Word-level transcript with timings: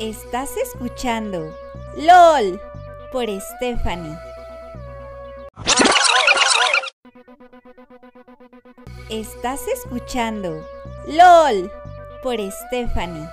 Estás 0.00 0.56
escuchando 0.56 1.54
LOL 1.94 2.58
por 3.12 3.26
Stephanie. 3.38 4.16
Estás 9.10 9.60
escuchando 9.68 10.66
LOL 11.06 11.70
por 12.22 12.38
Stephanie. 12.50 13.28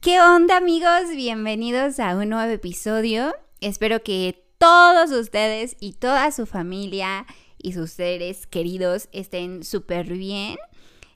¿Qué 0.00 0.20
onda 0.20 0.56
amigos? 0.56 1.08
Bienvenidos 1.14 2.00
a 2.00 2.16
un 2.16 2.30
nuevo 2.30 2.50
episodio. 2.50 3.36
Espero 3.60 4.02
que 4.02 4.44
todos 4.58 5.12
ustedes 5.12 5.76
y 5.78 5.92
toda 5.92 6.32
su 6.32 6.44
familia 6.44 7.24
y 7.56 7.74
sus 7.74 7.92
seres 7.92 8.48
queridos 8.48 9.08
estén 9.12 9.62
súper 9.62 10.12
bien. 10.12 10.56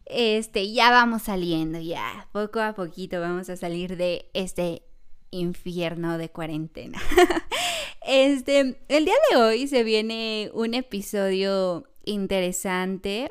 Este, 0.09 0.73
ya 0.73 0.91
vamos 0.91 1.23
saliendo, 1.23 1.79
ya 1.81 2.29
poco 2.33 2.61
a 2.61 2.75
poquito 2.75 3.21
vamos 3.21 3.51
a 3.51 3.57
salir 3.57 3.97
de 3.97 4.31
este 4.33 4.83
infierno 5.31 6.17
de 6.17 6.31
cuarentena. 6.31 6.99
este, 8.07 8.81
el 8.89 9.05
día 9.05 9.15
de 9.31 9.37
hoy 9.37 9.69
se 9.69 9.85
viene 9.85 10.51
un 10.55 10.73
episodio 10.75 11.85
interesante 12.07 13.31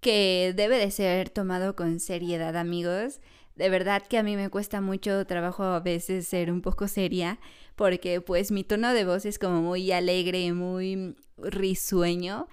que 0.00 0.52
debe 0.56 0.78
de 0.78 0.90
ser 0.90 1.30
tomado 1.30 1.76
con 1.76 2.00
seriedad, 2.00 2.56
amigos. 2.56 3.20
De 3.54 3.68
verdad 3.68 4.02
que 4.02 4.18
a 4.18 4.24
mí 4.24 4.34
me 4.34 4.48
cuesta 4.50 4.80
mucho 4.80 5.24
trabajo 5.26 5.62
a 5.62 5.80
veces 5.80 6.26
ser 6.26 6.50
un 6.50 6.62
poco 6.62 6.88
seria 6.88 7.38
porque 7.76 8.20
pues 8.20 8.50
mi 8.50 8.64
tono 8.64 8.92
de 8.92 9.04
voz 9.04 9.24
es 9.24 9.38
como 9.38 9.62
muy 9.62 9.92
alegre, 9.92 10.52
muy 10.52 11.16
risueño, 11.36 12.48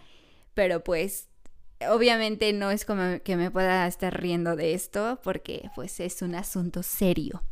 pero 0.54 0.84
pues 0.84 1.29
obviamente 1.88 2.52
no 2.54 2.72
es 2.72 2.86
como 2.86 3.22
que 3.24 3.36
me 3.38 3.52
pueda 3.52 3.88
estar 3.88 4.20
riendo 4.20 4.56
de 4.56 4.74
esto 4.74 5.20
porque 5.24 5.70
pues 5.76 6.00
es 6.00 6.22
un 6.22 6.36
asunto 6.36 6.84
serio. 6.84 7.44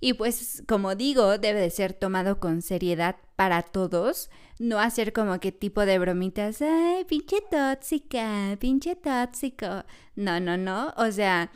Y 0.00 0.14
pues 0.14 0.64
como 0.66 0.96
digo, 0.96 1.38
debe 1.38 1.60
de 1.60 1.70
ser 1.70 1.92
tomado 1.92 2.40
con 2.40 2.60
seriedad 2.60 3.16
para 3.36 3.62
todos, 3.62 4.30
no 4.58 4.80
hacer 4.80 5.12
como 5.12 5.38
que 5.38 5.52
tipo 5.52 5.86
de 5.86 5.98
bromitas, 6.00 6.60
ay, 6.60 7.04
pinche 7.04 7.36
tóxica, 7.48 8.56
pinche 8.58 8.96
tóxico. 8.96 9.84
No, 10.16 10.40
no, 10.40 10.56
no, 10.56 10.92
o 10.96 11.12
sea, 11.12 11.52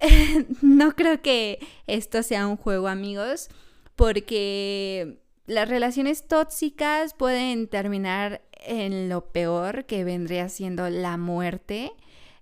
no 0.62 0.96
creo 0.96 1.20
que 1.20 1.58
esto 1.86 2.22
sea 2.22 2.46
un 2.46 2.56
juego, 2.56 2.88
amigos, 2.88 3.50
porque 3.96 5.20
las 5.46 5.68
relaciones 5.68 6.26
tóxicas 6.26 7.12
pueden 7.12 7.68
terminar 7.68 8.40
en 8.66 9.08
lo 9.08 9.32
peor 9.32 9.84
que 9.86 10.04
vendría 10.04 10.48
siendo 10.48 10.88
la 10.90 11.16
muerte, 11.16 11.92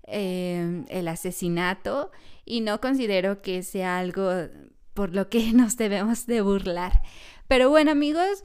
eh, 0.06 0.84
el 0.88 1.08
asesinato, 1.08 2.10
y 2.44 2.60
no 2.60 2.80
considero 2.80 3.42
que 3.42 3.62
sea 3.62 3.98
algo 3.98 4.30
por 4.94 5.14
lo 5.14 5.28
que 5.28 5.52
nos 5.54 5.76
debemos 5.76 6.26
de 6.26 6.40
burlar. 6.40 7.02
Pero 7.46 7.70
bueno 7.70 7.92
amigos, 7.92 8.44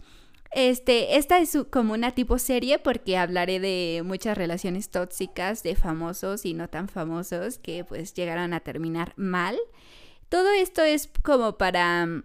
este, 0.53 1.17
esta 1.17 1.39
es 1.39 1.57
como 1.71 1.93
una 1.93 2.11
tipo 2.11 2.37
serie 2.37 2.77
porque 2.77 3.17
hablaré 3.17 3.59
de 3.59 4.03
muchas 4.05 4.37
relaciones 4.37 4.91
tóxicas 4.91 5.63
de 5.63 5.75
famosos 5.75 6.45
y 6.45 6.53
no 6.53 6.69
tan 6.69 6.89
famosos 6.89 7.57
que 7.57 7.83
pues 7.83 8.13
llegaron 8.13 8.53
a 8.53 8.59
terminar 8.59 9.13
mal. 9.15 9.57
Todo 10.29 10.51
esto 10.51 10.83
es 10.83 11.09
como 11.23 11.57
para 11.57 12.05
mm, 12.05 12.23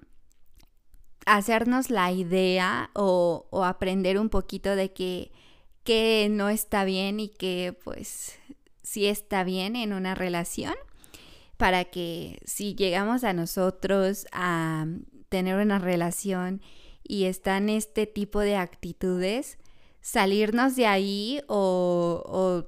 hacernos 1.25 1.89
la 1.89 2.13
idea 2.13 2.91
o, 2.95 3.47
o 3.51 3.65
aprender 3.65 4.19
un 4.19 4.29
poquito 4.29 4.77
de 4.77 4.93
que, 4.93 5.33
que 5.89 6.29
no 6.31 6.51
está 6.51 6.85
bien 6.85 7.19
y 7.19 7.31
que 7.31 7.75
pues 7.83 8.39
sí 8.83 9.07
está 9.07 9.43
bien 9.43 9.75
en 9.75 9.95
una 9.95 10.15
relación 10.15 10.75
para 11.57 11.87
que 11.87 12.43
si 12.45 12.75
llegamos 12.75 13.25
a 13.25 13.33
nosotros 13.33 14.27
a 14.31 14.85
tener 15.31 15.57
una 15.57 15.79
relación 15.79 16.61
y 17.03 17.25
están 17.25 17.71
este 17.71 18.07
tipo 18.07 18.41
de 18.41 18.57
actitudes, 18.57 19.57
salirnos 20.03 20.77
de 20.77 20.85
ahí 20.85 21.41
o, 21.49 22.67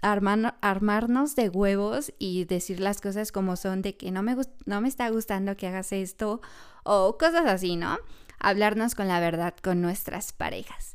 armarnos 0.00 1.36
de 1.36 1.50
huevos 1.50 2.14
y 2.18 2.46
decir 2.46 2.80
las 2.80 3.02
cosas 3.02 3.32
como 3.32 3.56
son 3.56 3.82
de 3.82 3.98
que 3.98 4.10
no 4.10 4.22
me, 4.22 4.34
no 4.64 4.80
me 4.80 4.88
está 4.88 5.10
gustando 5.10 5.58
que 5.58 5.66
hagas 5.66 5.92
esto 5.92 6.40
o 6.84 7.18
cosas 7.18 7.44
así, 7.44 7.76
¿no? 7.76 7.98
Hablarnos 8.38 8.94
con 8.94 9.08
la 9.08 9.20
verdad 9.20 9.54
con 9.62 9.82
nuestras 9.82 10.32
parejas. 10.32 10.94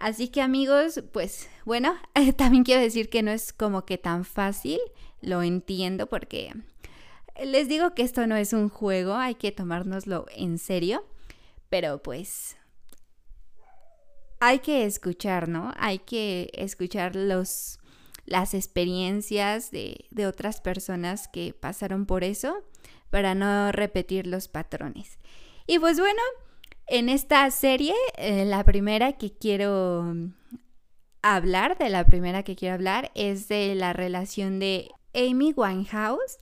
Así 0.00 0.28
que 0.28 0.40
amigos, 0.40 1.04
pues 1.12 1.50
bueno, 1.66 1.94
también 2.36 2.64
quiero 2.64 2.80
decir 2.80 3.10
que 3.10 3.22
no 3.22 3.30
es 3.30 3.52
como 3.52 3.84
que 3.84 3.98
tan 3.98 4.24
fácil 4.24 4.80
lo 5.20 5.42
entiendo 5.42 6.06
porque 6.06 6.54
les 7.44 7.68
digo 7.68 7.94
que 7.94 8.02
esto 8.02 8.26
no 8.26 8.34
es 8.34 8.54
un 8.54 8.70
juego, 8.70 9.14
hay 9.14 9.34
que 9.34 9.52
tomárnoslo 9.52 10.24
en 10.34 10.56
serio, 10.56 11.04
pero 11.68 12.02
pues 12.02 12.56
hay 14.40 14.60
que 14.60 14.86
escuchar, 14.86 15.48
¿no? 15.48 15.74
Hay 15.76 15.98
que 15.98 16.50
escuchar 16.54 17.14
los, 17.14 17.78
las 18.24 18.54
experiencias 18.54 19.70
de, 19.70 20.06
de 20.10 20.26
otras 20.26 20.62
personas 20.62 21.28
que 21.28 21.52
pasaron 21.52 22.06
por 22.06 22.24
eso 22.24 22.64
para 23.10 23.34
no 23.34 23.70
repetir 23.70 24.26
los 24.26 24.48
patrones. 24.48 25.18
Y 25.66 25.78
pues 25.78 26.00
bueno, 26.00 26.22
en 26.90 27.08
esta 27.08 27.48
serie, 27.52 27.94
eh, 28.16 28.44
la 28.44 28.64
primera 28.64 29.12
que 29.12 29.32
quiero 29.32 30.12
hablar, 31.22 31.78
de 31.78 31.88
la 31.88 32.04
primera 32.04 32.42
que 32.42 32.56
quiero 32.56 32.74
hablar, 32.74 33.12
es 33.14 33.46
de 33.46 33.76
la 33.76 33.92
relación 33.92 34.58
de 34.58 34.90
Amy 35.14 35.54
Winehouse 35.56 36.40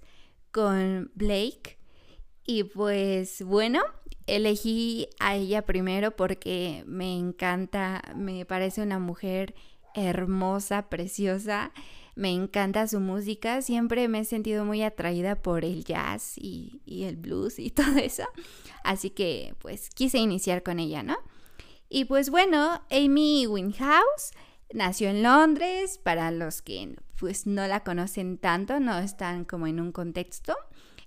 con 0.50 1.10
Blake. 1.14 1.78
Y 2.46 2.64
pues 2.64 3.42
bueno, 3.42 3.82
elegí 4.26 5.08
a 5.20 5.36
ella 5.36 5.66
primero 5.66 6.16
porque 6.16 6.82
me 6.86 7.14
encanta, 7.14 8.02
me 8.16 8.46
parece 8.46 8.82
una 8.82 8.98
mujer 8.98 9.54
hermosa, 9.94 10.88
preciosa, 10.88 11.72
me 12.18 12.32
encanta 12.32 12.86
su 12.86 13.00
música, 13.00 13.62
siempre 13.62 14.08
me 14.08 14.20
he 14.20 14.24
sentido 14.24 14.64
muy 14.64 14.82
atraída 14.82 15.36
por 15.36 15.64
el 15.64 15.84
jazz 15.84 16.34
y, 16.36 16.82
el 16.86 17.16
blues 17.16 17.58
y 17.58 17.70
todo 17.70 17.96
eso, 17.96 18.24
así 18.84 19.10
que 19.10 19.54
pues 19.60 19.88
quise 19.90 20.18
iniciar 20.18 20.62
con 20.62 20.78
ella, 20.78 21.02
¿no? 21.02 21.16
Y 21.88 22.04
pues 22.04 22.28
bueno, 22.28 22.82
Amy 22.90 23.46
Winehouse 23.46 24.32
Nació 24.72 25.08
en 25.08 25.22
Londres, 25.22 25.98
para 25.98 26.30
los 26.30 26.60
que 26.60 26.96
pues 27.18 27.46
no 27.46 27.66
la 27.66 27.84
conocen 27.84 28.36
tanto, 28.36 28.80
no 28.80 28.98
están 28.98 29.46
como 29.46 29.66
en 29.66 29.80
un 29.80 29.92
contexto. 29.92 30.54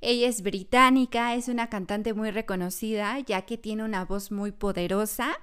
Ella 0.02 0.28
es 0.28 0.42
británica, 0.42 1.36
es 1.36 1.48
una 1.48 1.70
cantante 1.70 2.16
muy 2.16 2.32
reconocida, 2.32 3.20
ya 3.20 3.44
que 3.44 3.60
tiene 3.60 3.84
una 3.84 4.04
voz 4.04 4.32
muy 4.32 4.52
poderosa. 4.52 5.38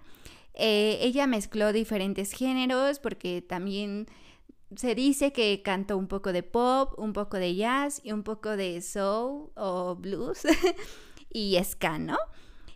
Eh, 0.55 0.99
ella 1.01 1.29
mezcló 1.29 1.73
diferentes 1.73 2.33
géneros 2.33 2.99
porque 2.99 3.41
también 3.41 4.09
se 4.77 4.95
dice 4.95 5.33
que 5.33 5.63
cantó 5.63 5.97
un 5.97 6.09
poco 6.09 6.33
de 6.33 6.43
pop, 6.43 6.99
un 6.99 7.13
poco 7.13 7.39
de 7.39 7.55
jazz 7.55 8.01
y 8.05 8.13
un 8.13 8.23
poco 8.23 8.57
de 8.57 8.81
soul 8.83 9.51
o 9.57 9.97
blues 9.97 10.41
y 11.33 11.59
ska, 11.63 11.99
¿no? 11.99 12.19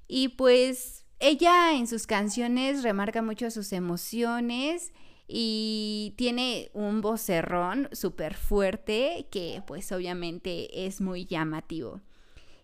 Y 0.08 0.28
pues 0.28 1.04
ella 1.18 1.72
en 1.74 1.86
sus 1.86 2.06
canciones 2.06 2.82
remarca 2.82 3.22
mucho 3.22 3.50
sus 3.50 3.72
emociones 3.72 4.92
y 5.28 6.14
tiene 6.16 6.70
un 6.74 7.00
vocerrón 7.00 7.88
súper 7.92 8.34
fuerte 8.34 9.28
que 9.30 9.62
pues 9.66 9.92
obviamente 9.92 10.86
es 10.86 11.00
muy 11.00 11.26
llamativo. 11.26 12.00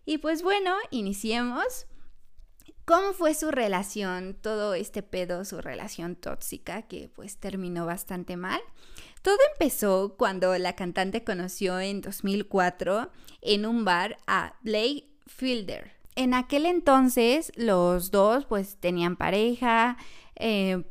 Y 0.04 0.18
pues 0.18 0.42
bueno, 0.42 0.74
iniciemos. 0.90 1.86
¿Cómo 2.88 3.12
fue 3.12 3.34
su 3.34 3.50
relación, 3.50 4.34
todo 4.40 4.72
este 4.72 5.02
pedo, 5.02 5.44
su 5.44 5.60
relación 5.60 6.16
tóxica 6.16 6.80
que 6.80 7.10
pues 7.14 7.36
terminó 7.36 7.84
bastante 7.84 8.38
mal? 8.38 8.62
Todo 9.20 9.36
empezó 9.52 10.14
cuando 10.16 10.56
la 10.56 10.74
cantante 10.74 11.22
conoció 11.22 11.80
en 11.80 12.00
2004 12.00 13.10
en 13.42 13.66
un 13.66 13.84
bar 13.84 14.16
a 14.26 14.54
Blake 14.62 15.04
Fielder. 15.26 15.92
En 16.16 16.32
aquel 16.32 16.64
entonces 16.64 17.52
los 17.56 18.10
dos 18.10 18.46
pues 18.46 18.78
tenían 18.80 19.16
pareja, 19.16 19.98
eh, 20.36 20.82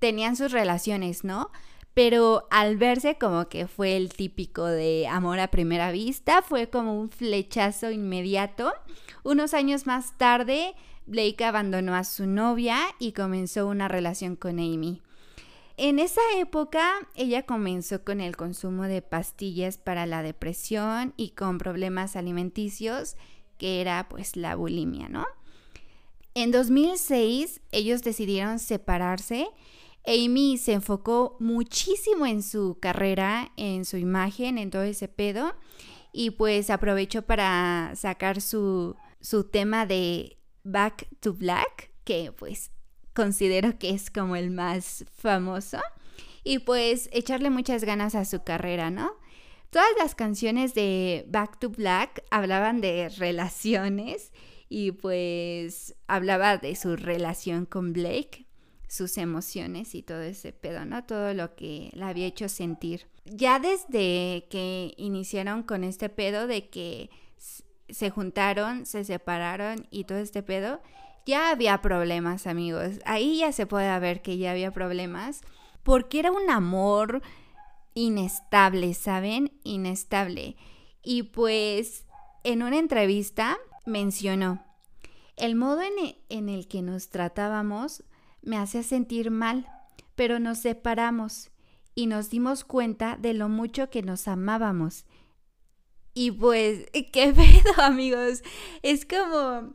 tenían 0.00 0.34
sus 0.34 0.50
relaciones, 0.50 1.22
¿no? 1.22 1.52
Pero 1.94 2.48
al 2.50 2.76
verse 2.76 3.18
como 3.18 3.48
que 3.48 3.68
fue 3.68 3.96
el 3.96 4.08
típico 4.08 4.64
de 4.66 5.06
amor 5.06 5.38
a 5.38 5.46
primera 5.46 5.92
vista, 5.92 6.42
fue 6.42 6.70
como 6.70 6.98
un 6.98 7.08
flechazo 7.08 7.92
inmediato. 7.92 8.72
Unos 9.22 9.54
años 9.54 9.86
más 9.86 10.18
tarde, 10.18 10.74
Blake 11.06 11.44
abandonó 11.44 11.94
a 11.94 12.04
su 12.04 12.26
novia 12.26 12.78
y 12.98 13.12
comenzó 13.12 13.66
una 13.66 13.88
relación 13.88 14.36
con 14.36 14.58
Amy. 14.58 15.02
En 15.76 15.98
esa 15.98 16.20
época, 16.36 16.92
ella 17.14 17.44
comenzó 17.44 18.04
con 18.04 18.20
el 18.20 18.36
consumo 18.36 18.84
de 18.84 19.02
pastillas 19.02 19.76
para 19.76 20.06
la 20.06 20.22
depresión 20.22 21.14
y 21.16 21.30
con 21.30 21.58
problemas 21.58 22.16
alimenticios, 22.16 23.16
que 23.58 23.80
era 23.80 24.08
pues 24.08 24.36
la 24.36 24.54
bulimia, 24.54 25.08
¿no? 25.08 25.26
En 26.34 26.50
2006, 26.50 27.60
ellos 27.72 28.02
decidieron 28.02 28.58
separarse 28.58 29.48
Amy 30.06 30.58
se 30.58 30.74
enfocó 30.74 31.36
muchísimo 31.40 32.26
en 32.26 32.42
su 32.42 32.78
carrera, 32.78 33.52
en 33.56 33.84
su 33.84 33.96
imagen, 33.96 34.58
en 34.58 34.70
todo 34.70 34.82
ese 34.82 35.08
pedo. 35.08 35.54
y 36.16 36.30
pues 36.30 36.70
aprovechó 36.70 37.22
para 37.22 37.92
sacar 37.96 38.40
su, 38.40 38.94
su 39.20 39.44
tema 39.50 39.84
de 39.84 40.38
Back 40.64 41.06
to 41.20 41.34
Black, 41.34 41.90
que 42.04 42.32
pues 42.32 42.70
considero 43.14 43.78
que 43.78 43.90
es 43.90 44.10
como 44.10 44.34
el 44.36 44.50
más 44.50 45.04
famoso, 45.14 45.78
y 46.42 46.58
pues 46.58 47.08
echarle 47.12 47.50
muchas 47.50 47.84
ganas 47.84 48.14
a 48.14 48.24
su 48.24 48.42
carrera, 48.42 48.90
¿no? 48.90 49.12
Todas 49.70 49.88
las 49.98 50.14
canciones 50.14 50.74
de 50.74 51.24
Back 51.28 51.58
to 51.58 51.70
Black 51.70 52.24
hablaban 52.30 52.80
de 52.80 53.08
relaciones 53.08 54.32
y 54.68 54.92
pues 54.92 55.96
hablaba 56.06 56.58
de 56.58 56.76
su 56.76 56.96
relación 56.96 57.66
con 57.66 57.92
Blake, 57.92 58.46
sus 58.88 59.18
emociones 59.18 59.94
y 59.94 60.02
todo 60.02 60.22
ese 60.22 60.52
pedo, 60.52 60.84
¿no? 60.84 61.04
Todo 61.04 61.34
lo 61.34 61.56
que 61.56 61.90
la 61.94 62.08
había 62.08 62.26
hecho 62.26 62.48
sentir. 62.48 63.06
Ya 63.24 63.58
desde 63.58 64.46
que 64.50 64.94
iniciaron 64.96 65.62
con 65.62 65.82
este 65.82 66.08
pedo 66.08 66.46
de 66.46 66.68
que 66.68 67.10
se 67.94 68.10
juntaron, 68.10 68.86
se 68.86 69.04
separaron 69.04 69.86
y 69.90 70.04
todo 70.04 70.18
este 70.18 70.42
pedo, 70.42 70.80
ya 71.24 71.50
había 71.50 71.80
problemas, 71.80 72.46
amigos. 72.46 72.98
Ahí 73.06 73.38
ya 73.38 73.52
se 73.52 73.66
puede 73.66 73.98
ver 73.98 74.20
que 74.20 74.36
ya 74.36 74.50
había 74.50 74.72
problemas 74.72 75.40
porque 75.82 76.18
era 76.18 76.32
un 76.32 76.50
amor 76.50 77.22
inestable, 77.94 78.92
¿saben? 78.94 79.52
Inestable. 79.62 80.56
Y 81.02 81.24
pues 81.24 82.04
en 82.42 82.62
una 82.62 82.78
entrevista 82.78 83.56
mencionó, 83.86 84.64
el 85.36 85.54
modo 85.54 85.82
en, 85.82 85.98
e, 85.98 86.18
en 86.28 86.48
el 86.48 86.68
que 86.68 86.82
nos 86.82 87.08
tratábamos 87.08 88.04
me 88.42 88.58
hacía 88.58 88.82
sentir 88.82 89.30
mal, 89.30 89.66
pero 90.14 90.38
nos 90.38 90.58
separamos 90.58 91.50
y 91.94 92.06
nos 92.06 92.30
dimos 92.30 92.64
cuenta 92.64 93.16
de 93.16 93.34
lo 93.34 93.48
mucho 93.48 93.88
que 93.88 94.02
nos 94.02 94.28
amábamos. 94.28 95.06
Y 96.14 96.30
pues, 96.30 96.86
qué 97.12 97.32
pedo, 97.32 97.82
amigos. 97.82 98.42
Es 98.82 99.04
como, 99.04 99.74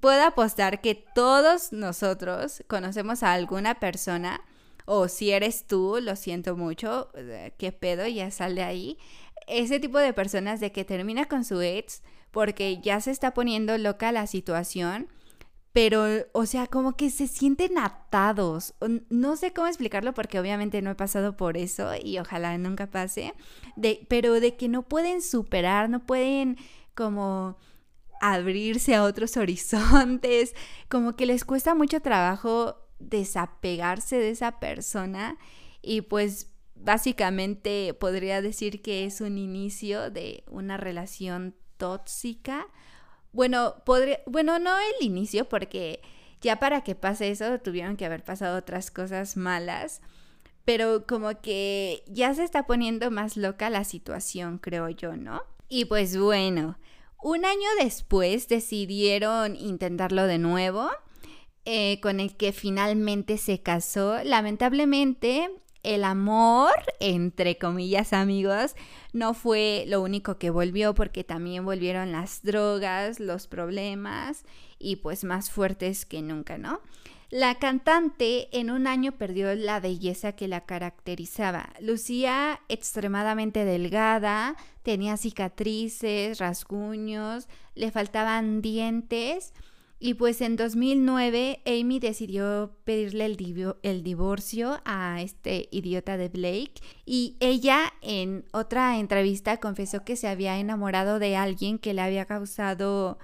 puedo 0.00 0.24
apostar 0.24 0.80
que 0.80 0.94
todos 0.94 1.72
nosotros 1.72 2.62
conocemos 2.66 3.22
a 3.22 3.32
alguna 3.32 3.78
persona, 3.78 4.42
o 4.84 5.08
si 5.08 5.30
eres 5.30 5.66
tú, 5.66 5.98
lo 6.02 6.16
siento 6.16 6.56
mucho, 6.56 7.10
eh, 7.14 7.54
qué 7.58 7.72
pedo, 7.72 8.06
ya 8.06 8.30
sale 8.30 8.62
ahí. 8.62 8.98
Ese 9.46 9.80
tipo 9.80 9.98
de 9.98 10.12
personas 10.12 10.60
de 10.60 10.72
que 10.72 10.84
termina 10.84 11.26
con 11.26 11.44
su 11.44 11.62
ex 11.62 12.02
porque 12.30 12.80
ya 12.80 13.00
se 13.00 13.10
está 13.10 13.32
poniendo 13.32 13.78
loca 13.78 14.12
la 14.12 14.26
situación 14.26 15.08
pero, 15.78 16.26
o 16.32 16.44
sea, 16.44 16.66
como 16.66 16.96
que 16.96 17.08
se 17.08 17.28
sienten 17.28 17.78
atados. 17.78 18.74
No 19.10 19.36
sé 19.36 19.52
cómo 19.52 19.68
explicarlo 19.68 20.12
porque 20.12 20.40
obviamente 20.40 20.82
no 20.82 20.90
he 20.90 20.96
pasado 20.96 21.36
por 21.36 21.56
eso 21.56 21.92
y 22.02 22.18
ojalá 22.18 22.58
nunca 22.58 22.90
pase, 22.90 23.32
de, 23.76 24.04
pero 24.08 24.40
de 24.40 24.56
que 24.56 24.66
no 24.66 24.82
pueden 24.82 25.22
superar, 25.22 25.88
no 25.88 26.04
pueden 26.04 26.56
como 26.96 27.58
abrirse 28.20 28.96
a 28.96 29.04
otros 29.04 29.36
horizontes, 29.36 30.52
como 30.88 31.14
que 31.14 31.26
les 31.26 31.44
cuesta 31.44 31.76
mucho 31.76 32.00
trabajo 32.00 32.74
desapegarse 32.98 34.16
de 34.16 34.30
esa 34.30 34.58
persona 34.58 35.38
y 35.80 36.00
pues 36.00 36.50
básicamente 36.74 37.94
podría 37.94 38.42
decir 38.42 38.82
que 38.82 39.04
es 39.04 39.20
un 39.20 39.38
inicio 39.38 40.10
de 40.10 40.42
una 40.48 40.76
relación 40.76 41.54
tóxica 41.76 42.66
bueno, 43.32 43.76
podría, 43.84 44.20
bueno, 44.26 44.58
no 44.58 44.76
el 44.78 45.06
inicio, 45.06 45.48
porque 45.48 46.00
ya 46.40 46.58
para 46.58 46.82
que 46.82 46.94
pase 46.94 47.30
eso 47.30 47.58
tuvieron 47.58 47.96
que 47.96 48.06
haber 48.06 48.24
pasado 48.24 48.58
otras 48.58 48.90
cosas 48.90 49.36
malas, 49.36 50.00
pero 50.64 51.06
como 51.06 51.40
que 51.40 52.02
ya 52.06 52.34
se 52.34 52.44
está 52.44 52.66
poniendo 52.66 53.10
más 53.10 53.36
loca 53.36 53.70
la 53.70 53.84
situación, 53.84 54.58
creo 54.58 54.88
yo, 54.90 55.16
¿no? 55.16 55.42
Y 55.68 55.86
pues 55.86 56.16
bueno, 56.16 56.78
un 57.22 57.44
año 57.44 57.68
después 57.80 58.48
decidieron 58.48 59.56
intentarlo 59.56 60.26
de 60.26 60.38
nuevo, 60.38 60.90
eh, 61.64 62.00
con 62.00 62.20
el 62.20 62.36
que 62.36 62.52
finalmente 62.52 63.36
se 63.36 63.60
casó. 63.60 64.22
Lamentablemente, 64.24 65.50
el 65.82 66.04
amor, 66.04 66.72
entre 67.00 67.56
comillas 67.58 68.12
amigos, 68.12 68.74
no 69.12 69.34
fue 69.34 69.84
lo 69.86 70.02
único 70.02 70.38
que 70.38 70.50
volvió 70.50 70.94
porque 70.94 71.24
también 71.24 71.64
volvieron 71.64 72.12
las 72.12 72.42
drogas, 72.42 73.20
los 73.20 73.46
problemas 73.46 74.44
y 74.78 74.96
pues 74.96 75.24
más 75.24 75.50
fuertes 75.50 76.04
que 76.04 76.22
nunca, 76.22 76.58
¿no? 76.58 76.80
La 77.30 77.56
cantante 77.56 78.48
en 78.58 78.70
un 78.70 78.86
año 78.86 79.12
perdió 79.12 79.54
la 79.54 79.80
belleza 79.80 80.32
que 80.32 80.48
la 80.48 80.62
caracterizaba. 80.62 81.74
Lucía 81.78 82.60
extremadamente 82.68 83.66
delgada, 83.66 84.56
tenía 84.82 85.18
cicatrices, 85.18 86.38
rasguños, 86.38 87.46
le 87.74 87.90
faltaban 87.90 88.62
dientes 88.62 89.52
y 90.00 90.14
pues 90.14 90.40
en 90.40 90.56
2009 90.56 91.60
Amy 91.66 91.98
decidió 91.98 92.76
pedirle 92.84 93.26
el, 93.26 93.74
el, 93.82 94.02
divorcio 94.04 94.80
a 94.84 95.20
este 95.20 95.68
idiota 95.72 96.16
de 96.16 96.28
Blake 96.28 96.74
y 97.04 97.36
ella 97.40 97.92
en 98.00 98.44
otra 98.52 98.98
entrevista 98.98 99.56
confesó 99.56 100.04
que 100.04 100.14
se 100.14 100.28
había 100.28 100.58
enamorado 100.58 101.18
de 101.18 101.36
alguien 101.36 101.78
que 101.78 101.94
le 101.94 102.02
había 102.02 102.26
causado 102.26 103.18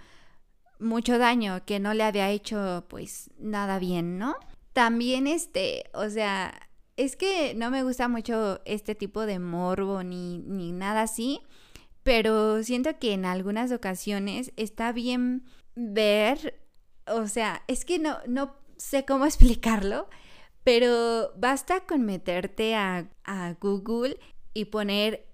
mucho 0.80 1.18
daño, 1.18 1.64
que 1.64 1.78
no 1.78 1.94
le 1.94 2.02
había 2.02 2.30
hecho 2.30 2.84
pues 2.88 3.30
nada 3.38 3.78
bien, 3.78 4.18
¿no? 4.18 4.34
También 4.72 5.28
este, 5.28 5.84
o 5.94 6.10
sea, 6.10 6.68
es 6.96 7.14
que 7.14 7.54
no 7.54 7.70
me 7.70 7.84
gusta 7.84 8.08
mucho 8.08 8.60
este 8.64 8.96
tipo 8.96 9.26
de 9.26 9.38
morbo 9.38 10.02
ni, 10.02 10.38
ni 10.38 10.72
nada 10.72 11.02
así, 11.02 11.40
pero 12.02 12.64
siento 12.64 12.98
que 12.98 13.12
en 13.12 13.24
algunas 13.24 13.70
ocasiones 13.70 14.52
está 14.56 14.90
bien 14.90 15.44
ver 15.76 16.63
o 17.06 17.26
sea, 17.26 17.62
es 17.66 17.84
que 17.84 17.98
no, 17.98 18.18
no 18.26 18.56
sé 18.76 19.04
cómo 19.04 19.26
explicarlo, 19.26 20.08
pero 20.62 21.32
basta 21.36 21.80
con 21.80 22.02
meterte 22.02 22.74
a, 22.74 23.08
Google 23.60 24.18
y 24.52 24.66
poner 24.66 25.26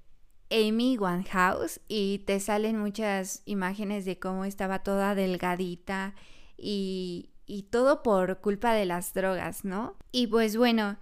Amy 0.50 0.96
Winehouse 0.96 1.81
y 1.88 2.20
te 2.20 2.38
salen 2.40 2.78
muchas 2.78 3.43
imágenes 3.44 4.05
de 4.05 4.19
cómo 4.19 4.44
estaba 4.44 4.82
toda 4.84 5.14
delgadita 5.14 6.14
y, 6.56 7.31
y 7.46 7.64
todo 7.64 8.02
por 8.02 8.40
culpa 8.40 8.73
de 8.75 8.84
las 8.84 9.12
drogas, 9.12 9.64
¿no? 9.64 9.96
Y 10.12 10.28
pues 10.28 10.56
bueno, 10.56 10.99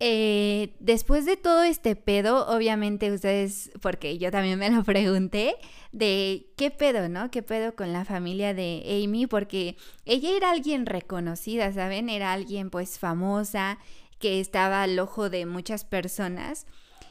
eh, 0.00 0.76
después 0.78 1.26
de 1.26 1.36
todo 1.36 1.64
este 1.64 1.96
pedo, 1.96 2.46
obviamente 2.48 3.10
ustedes, 3.10 3.72
porque 3.82 4.16
yo 4.18 4.30
también 4.30 4.58
me 4.58 4.70
lo 4.70 4.84
pregunté, 4.84 5.56
de 5.90 6.52
qué 6.56 6.70
pedo, 6.70 7.08
¿no? 7.08 7.30
¿Qué 7.30 7.42
pedo 7.42 7.74
con 7.74 7.92
la 7.92 8.04
familia 8.04 8.54
de 8.54 9.02
Amy? 9.04 9.26
Porque 9.26 9.76
ella 10.04 10.36
era 10.36 10.50
alguien 10.50 10.86
reconocida, 10.86 11.72
¿saben? 11.72 12.10
Era 12.10 12.32
alguien 12.32 12.70
pues 12.70 12.98
famosa, 12.98 13.78
que 14.20 14.40
estaba 14.40 14.82
al 14.82 14.98
ojo 14.98 15.30
de 15.30 15.46
muchas 15.46 15.84
personas. 15.84 16.66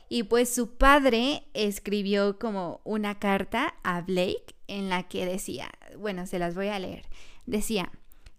Y 0.09 0.23
pues 0.23 0.53
su 0.53 0.77
padre 0.77 1.43
escribió 1.53 2.39
como 2.39 2.79
una 2.85 3.19
carta 3.19 3.75
a 3.83 4.01
Blake 4.01 4.55
en 4.67 4.87
la 4.87 5.03
que 5.03 5.25
decía, 5.25 5.69
bueno, 5.97 6.25
se 6.25 6.39
las 6.39 6.55
voy 6.55 6.67
a 6.67 6.79
leer. 6.79 7.03
Decía, 7.45 7.91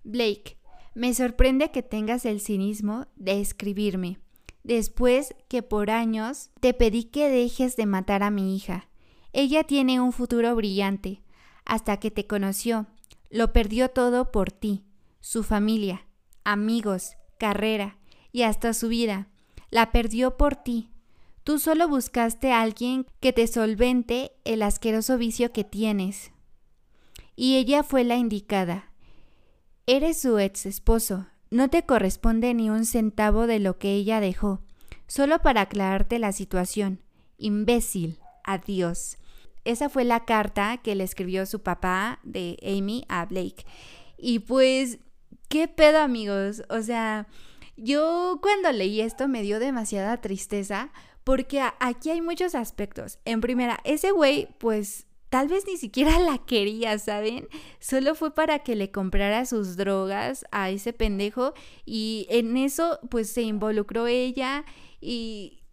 Blake, 0.05 0.57
me 0.95 1.13
sorprende 1.13 1.71
que 1.71 1.83
tengas 1.83 2.25
el 2.25 2.41
cinismo 2.41 3.07
de 3.17 3.41
escribirme 3.41 4.19
después 4.69 5.35
que 5.49 5.63
por 5.63 5.91
años 5.91 6.51
te 6.61 6.75
pedí 6.75 7.05
que 7.05 7.31
dejes 7.31 7.75
de 7.75 7.87
matar 7.87 8.23
a 8.23 8.31
mi 8.31 8.55
hija. 8.55 8.91
Ella 9.33 9.65
tiene 9.65 9.99
un 9.99 10.13
futuro 10.13 10.55
brillante. 10.55 11.23
Hasta 11.65 11.97
que 11.97 12.11
te 12.11 12.27
conoció, 12.27 12.87
lo 13.31 13.53
perdió 13.55 13.89
todo 13.89 14.31
por 14.31 14.53
ti, 14.53 14.85
su 15.21 15.43
familia, 15.43 16.07
amigos, 16.45 17.13
carrera 17.39 17.99
y 18.31 18.43
hasta 18.43 18.75
su 18.75 18.89
vida. 18.89 19.29
La 19.71 19.91
perdió 19.91 20.37
por 20.37 20.55
ti. 20.55 20.91
Tú 21.45 21.59
solo 21.59 21.89
buscaste 21.89 22.53
a 22.53 22.61
alguien 22.61 23.07
que 23.21 23.33
te 23.33 23.47
solvente 23.47 24.33
el 24.45 24.63
asqueroso 24.63 25.17
vicio 25.17 25.51
que 25.51 25.65
tienes. 25.65 26.31
Y 27.37 27.57
ella 27.57 27.83
fue 27.83 28.05
la 28.05 28.17
indicada. 28.17 28.93
Eres 29.87 30.21
su 30.21 30.39
ex 30.39 30.67
esposo, 30.67 31.27
no 31.51 31.69
te 31.69 31.85
corresponde 31.85 32.55
ni 32.55 32.71
un 32.71 32.85
centavo 32.85 33.47
de 33.47 33.59
lo 33.59 33.79
que 33.79 33.95
ella 33.95 34.21
dejó. 34.21 34.61
Solo 35.07 35.39
para 35.41 35.63
aclararte 35.63 36.19
la 36.19 36.33
situación. 36.33 37.01
Imbécil. 37.39 38.19
Adiós. 38.45 39.19
Esa 39.65 39.89
fue 39.89 40.05
la 40.05 40.25
carta 40.25 40.79
que 40.79 40.95
le 40.95 41.05
escribió 41.05 41.45
su 41.47 41.63
papá 41.63 42.21
de 42.23 42.59
Amy 42.63 43.05
a 43.09 43.27
Blake. 43.27 43.67
Y 44.17 44.41
pues, 44.41 44.99
¿qué 45.49 45.69
pedo 45.69 45.99
amigos? 45.99 46.63
O 46.71 46.83
sea, 46.83 47.27
yo 47.77 48.39
cuando 48.43 48.73
leí 48.73 49.01
esto 49.01 49.29
me 49.29 49.43
dio 49.43 49.59
demasiada 49.59 50.21
tristeza 50.21 50.91
porque 51.25 51.63
aquí 51.81 52.11
hay 52.11 52.23
muchos 52.23 52.55
aspectos. 52.55 53.19
En 53.27 53.41
primera, 53.41 53.81
ese 53.85 54.11
güey 54.11 54.49
pues 54.59 55.08
tal 55.31 55.49
vez 55.49 55.65
ni 55.67 55.77
siquiera 55.77 56.19
la 56.19 56.39
quería, 56.39 56.99
¿saben? 56.99 57.49
Solo 57.81 58.15
fue 58.15 58.35
para 58.35 58.61
que 58.61 58.77
le 58.77 58.91
comprara 58.91 59.45
sus 59.47 59.77
drogas 59.77 60.45
a 60.51 60.71
ese 60.71 60.93
pendejo 60.93 61.55
y 61.85 62.27
en 62.31 62.57
eso 62.57 62.99
pues 63.11 63.31
se 63.31 63.43
involucró 63.43 64.07
ella 64.07 64.65
y 65.01 65.65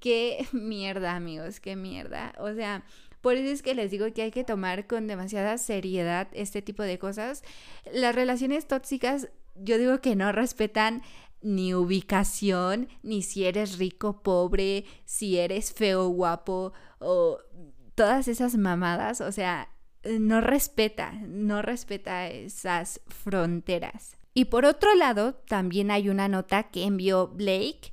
qué 0.00 0.46
mierda, 0.52 1.14
amigos, 1.14 1.60
qué 1.60 1.76
mierda. 1.76 2.32
O 2.38 2.52
sea, 2.54 2.84
Por 3.20 3.36
eso 3.36 3.50
es 3.50 3.62
que 3.62 3.74
les 3.74 3.90
digo 3.90 4.12
que 4.12 4.22
hay 4.22 4.30
que 4.30 4.44
tomar 4.44 4.86
con 4.86 5.06
demasiada 5.06 5.56
seriedad 5.56 6.28
este 6.32 6.60
tipo 6.60 6.82
de 6.82 6.98
cosas. 6.98 7.42
Las 7.90 8.14
relaciones 8.14 8.66
tóxicas, 8.66 9.30
yo 9.54 9.78
digo 9.78 10.00
que 10.02 10.14
no 10.14 10.30
respetan 10.30 11.02
ni 11.40 11.74
ubicación, 11.74 12.88
ni 13.02 13.22
si 13.22 13.44
eres 13.44 13.78
rico, 13.78 14.22
pobre, 14.22 14.84
si 15.04 15.38
eres 15.38 15.72
feo, 15.72 16.08
guapo, 16.08 16.72
o 16.98 17.38
todas 17.94 18.28
esas 18.28 18.56
mamadas, 18.56 19.20
o 19.20 19.32
sea, 19.32 19.68
no 20.04 20.40
respeta, 20.40 21.12
no 21.26 21.62
respeta 21.62 22.28
esas 22.28 23.00
fronteras. 23.06 24.16
Y 24.34 24.46
por 24.46 24.64
otro 24.64 24.94
lado, 24.94 25.34
también 25.46 25.90
hay 25.90 26.08
una 26.08 26.28
nota 26.28 26.64
que 26.64 26.84
envió 26.84 27.28
Blake 27.28 27.92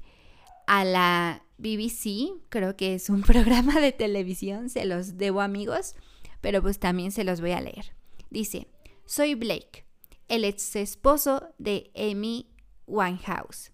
a 0.67 0.84
la 0.84 1.43
BBC, 1.58 2.31
creo 2.50 2.75
que 2.75 2.96
es 2.96 3.10
un 3.10 3.22
programa 3.22 3.79
de 3.79 3.91
televisión, 3.91 4.70
se 4.70 4.86
los 4.86 5.17
debo 5.17 5.41
amigos, 5.41 5.96
pero 6.41 6.62
pues 6.62 6.79
también 6.79 7.12
se 7.12 7.24
los 7.24 7.41
voy 7.41 7.51
a 7.51 7.62
leer. 7.62 7.93
Dice, 8.29 8.67
soy 9.05 9.36
Blake, 9.36 9.86
el 10.27 10.46
ex 10.46 10.75
esposo 10.75 11.53
de 11.60 11.91
Amy 11.96 12.48
Winehouse. 12.88 13.72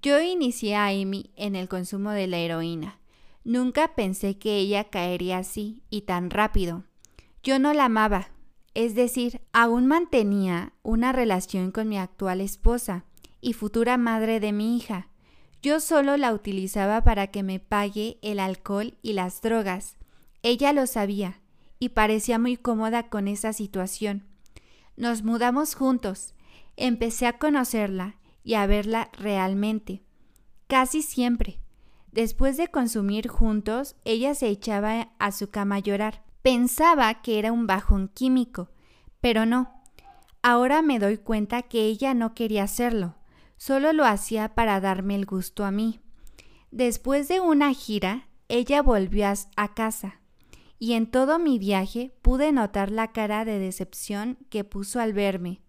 Yo 0.00 0.20
inicié 0.20 0.76
a 0.76 0.88
Amy 0.88 1.32
en 1.34 1.56
el 1.56 1.68
consumo 1.68 2.10
de 2.10 2.26
la 2.26 2.38
heroína. 2.38 3.00
Nunca 3.44 3.94
pensé 3.94 4.38
que 4.38 4.56
ella 4.56 4.84
caería 4.84 5.38
así 5.38 5.82
y 5.90 6.02
tan 6.02 6.30
rápido. 6.30 6.84
Yo 7.42 7.58
no 7.58 7.74
la 7.74 7.84
amaba, 7.84 8.30
es 8.72 8.94
decir, 8.94 9.42
aún 9.52 9.86
mantenía 9.86 10.72
una 10.82 11.12
relación 11.12 11.70
con 11.70 11.88
mi 11.88 11.98
actual 11.98 12.40
esposa 12.40 13.04
y 13.42 13.52
futura 13.52 13.98
madre 13.98 14.40
de 14.40 14.52
mi 14.52 14.76
hija. 14.76 15.08
Yo 15.62 15.80
solo 15.80 16.16
la 16.16 16.32
utilizaba 16.32 17.04
para 17.04 17.26
que 17.28 17.42
me 17.42 17.60
pague 17.60 18.18
el 18.22 18.40
alcohol 18.40 18.98
y 19.02 19.12
las 19.12 19.42
drogas. 19.42 19.96
Ella 20.42 20.72
lo 20.72 20.86
sabía 20.86 21.40
y 21.78 21.90
parecía 21.90 22.38
muy 22.38 22.56
cómoda 22.56 23.08
con 23.08 23.28
esa 23.28 23.52
situación. 23.52 24.26
Nos 24.96 25.22
mudamos 25.22 25.74
juntos. 25.74 26.34
Empecé 26.76 27.26
a 27.26 27.38
conocerla 27.38 28.16
y 28.42 28.54
a 28.54 28.66
verla 28.66 29.10
realmente. 29.12 30.02
Casi 30.66 31.02
siempre. 31.02 31.63
Después 32.14 32.56
de 32.56 32.68
consumir 32.68 33.26
juntos, 33.26 33.96
ella 34.04 34.36
se 34.36 34.46
echaba 34.46 35.08
a 35.18 35.32
su 35.32 35.50
cama 35.50 35.74
a 35.74 35.78
llorar. 35.80 36.22
Pensaba 36.42 37.22
que 37.22 37.40
era 37.40 37.50
un 37.50 37.66
bajón 37.66 38.06
químico, 38.06 38.70
pero 39.20 39.46
no. 39.46 39.82
Ahora 40.40 40.80
me 40.80 41.00
doy 41.00 41.18
cuenta 41.18 41.62
que 41.62 41.86
ella 41.86 42.14
no 42.14 42.32
quería 42.32 42.62
hacerlo, 42.62 43.16
solo 43.56 43.92
lo 43.92 44.04
hacía 44.04 44.54
para 44.54 44.80
darme 44.80 45.16
el 45.16 45.26
gusto 45.26 45.64
a 45.64 45.72
mí. 45.72 45.98
Después 46.70 47.26
de 47.26 47.40
una 47.40 47.74
gira, 47.74 48.28
ella 48.46 48.80
volvió 48.80 49.26
a 49.56 49.74
casa, 49.74 50.20
y 50.78 50.92
en 50.92 51.10
todo 51.10 51.40
mi 51.40 51.58
viaje 51.58 52.14
pude 52.22 52.52
notar 52.52 52.92
la 52.92 53.10
cara 53.10 53.44
de 53.44 53.58
decepción 53.58 54.38
que 54.50 54.62
puso 54.62 55.00
al 55.00 55.14
verme. 55.14 55.62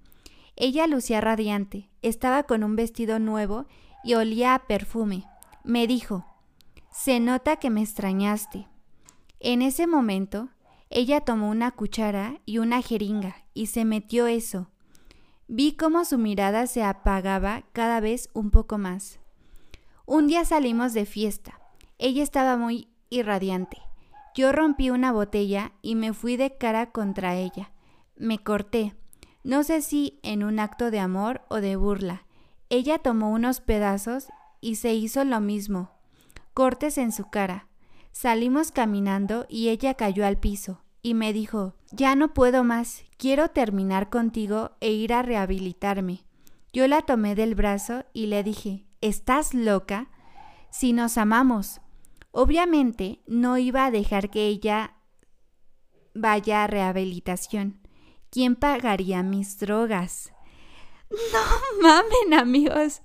Ella 0.56 0.86
lucía 0.86 1.22
radiante, 1.22 1.90
estaba 2.04 2.44
con 2.44 2.64
un 2.64 2.76
vestido 2.76 3.18
nuevo 3.18 3.66
y 4.04 4.14
olía 4.14 4.54
a 4.54 4.68
perfume. 4.68 5.26
Me 5.64 5.88
dijo, 5.88 6.24
se 6.96 7.20
nota 7.20 7.58
que 7.58 7.70
me 7.70 7.82
extrañaste. 7.82 8.70
En 9.42 9.62
ese 9.62 9.86
momento 9.86 10.48
ella 10.90 11.20
tomó 11.22 11.50
una 11.50 11.72
cuchara 11.72 12.40
y 12.46 12.60
una 12.60 12.82
jeringa 12.82 13.36
y 13.54 13.66
se 13.66 13.84
metió 13.84 14.28
eso. 14.28 14.70
Vi 15.48 15.74
cómo 15.74 16.06
su 16.06 16.18
mirada 16.18 16.68
se 16.68 16.84
apagaba 16.84 17.64
cada 17.74 18.00
vez 18.00 18.30
un 18.34 18.50
poco 18.50 18.78
más. 18.78 19.20
Un 20.06 20.28
día 20.28 20.46
salimos 20.46 20.94
de 20.94 21.06
fiesta. 21.06 21.60
Ella 21.98 22.24
estaba 22.24 22.56
muy 22.56 22.88
irradiante. 23.10 23.82
Yo 24.34 24.54
rompí 24.54 24.90
una 24.90 25.12
botella 25.12 25.74
y 25.82 25.96
me 25.96 26.14
fui 26.14 26.38
de 26.38 26.58
cara 26.58 26.92
contra 26.92 27.36
ella. 27.36 27.74
Me 28.16 28.40
corté. 28.40 28.96
No 29.44 29.64
sé 29.64 29.82
si 29.82 30.20
en 30.24 30.46
un 30.46 30.60
acto 30.60 30.92
de 30.92 31.00
amor 31.00 31.42
o 31.50 31.58
de 31.58 31.76
burla. 31.76 32.26
Ella 32.70 33.00
tomó 33.00 33.32
unos 33.32 33.60
pedazos 33.60 34.28
y 34.62 34.76
se 34.76 34.94
hizo 34.94 35.26
lo 35.26 35.42
mismo. 35.42 35.95
Cortes 36.56 36.98
en 36.98 37.12
su 37.12 37.30
cara. 37.30 37.68
Salimos 38.14 38.72
caminando 38.72 39.46
y 39.50 39.68
ella 39.68 39.96
cayó 39.96 40.26
al 40.26 40.38
piso 40.38 40.86
y 41.02 41.14
me 41.14 41.34
dijo, 41.34 41.76
ya 41.92 42.16
no 42.16 42.34
puedo 42.34 42.64
más, 42.64 43.04
quiero 43.18 43.50
terminar 43.50 44.10
contigo 44.10 44.72
e 44.80 44.94
ir 44.94 45.12
a 45.12 45.22
rehabilitarme. 45.22 46.24
Yo 46.72 46.88
la 46.88 47.02
tomé 47.02 47.36
del 47.36 47.56
brazo 47.56 48.06
y 48.14 48.28
le 48.28 48.42
dije, 48.42 48.86
¿estás 49.02 49.54
loca? 49.54 50.10
Si 50.70 50.94
nos 50.94 51.18
amamos. 51.18 51.82
Obviamente 52.32 53.22
no 53.28 53.58
iba 53.58 53.84
a 53.84 53.92
dejar 53.92 54.30
que 54.30 54.48
ella 54.48 54.96
vaya 56.14 56.64
a 56.64 56.68
rehabilitación. 56.68 57.82
¿Quién 58.30 58.56
pagaría 58.56 59.24
mis 59.24 59.60
drogas? 59.60 60.32
No 61.34 61.82
mamen 61.82 62.34
amigos. 62.34 63.02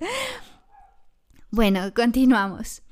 Bueno, 1.50 1.92
continuamos. 1.92 2.84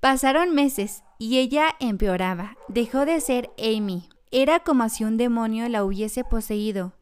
Pasaron 0.00 0.54
meses 0.54 1.04
y 1.18 1.38
ella 1.38 1.76
empeoraba. 1.78 2.56
Dejó 2.68 3.04
de 3.04 3.20
ser 3.20 3.50
Amy. 3.58 4.08
Era 4.30 4.60
como 4.60 4.88
si 4.88 5.04
un 5.04 5.18
demonio 5.18 5.68
la 5.68 5.84
hubiese 5.84 6.24
poseído. 6.24 6.94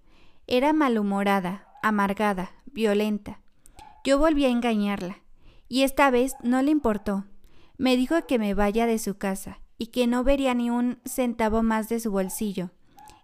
Era 0.49 0.73
malhumorada, 0.73 1.69
amargada, 1.81 2.51
violenta. 2.67 3.41
Yo 4.03 4.19
volví 4.19 4.47
a 4.47 4.49
engañarla, 4.49 5.19
y 5.69 5.83
esta 5.83 6.11
vez 6.11 6.35
no 6.43 6.61
le 6.63 6.73
importó. 6.73 7.25
Me 7.77 7.97
dijo 7.97 8.27
que 8.27 8.39
me 8.39 8.55
vaya 8.55 8.87
de 8.87 8.99
su 8.99 9.17
casa 9.17 9.61
y 9.77 9.89
que 9.89 10.09
no 10.09 10.25
vería 10.25 10.55
ni 10.55 10.71
un 10.71 10.99
centavo 11.05 11.63
más 11.63 11.89
de 11.89 12.01
su 12.01 12.11
bolsillo. 12.11 12.71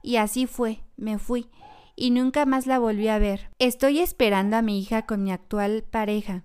Y 0.03 0.17
así 0.17 0.47
fue, 0.47 0.85
me 0.97 1.19
fui, 1.19 1.49
y 1.97 2.11
nunca 2.11 2.47
más 2.47 2.67
la 2.67 2.79
volví 2.79 3.09
a 3.09 3.19
ver. 3.19 3.51
Estoy 3.59 3.99
esperando 4.01 4.57
a 4.57 4.63
mi 4.63 4.79
hija 4.79 5.07
con 5.07 5.25
mi 5.25 5.33
actual 5.33 5.85
pareja. 5.91 6.45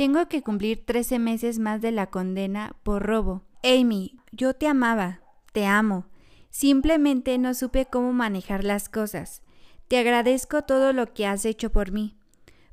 Tengo 0.00 0.28
que 0.28 0.40
cumplir 0.40 0.86
13 0.86 1.18
meses 1.18 1.58
más 1.58 1.82
de 1.82 1.92
la 1.92 2.06
condena 2.06 2.74
por 2.84 3.02
robo. 3.02 3.42
Amy, 3.62 4.18
yo 4.32 4.54
te 4.54 4.66
amaba, 4.66 5.20
te 5.52 5.66
amo. 5.66 6.06
Simplemente 6.48 7.36
no 7.36 7.52
supe 7.52 7.84
cómo 7.84 8.14
manejar 8.14 8.64
las 8.64 8.88
cosas. 8.88 9.42
Te 9.88 9.98
agradezco 9.98 10.62
todo 10.62 10.94
lo 10.94 11.12
que 11.12 11.26
has 11.26 11.44
hecho 11.44 11.70
por 11.70 11.92
mí, 11.92 12.16